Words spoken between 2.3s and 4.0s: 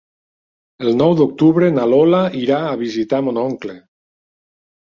irà a visitar mon oncle.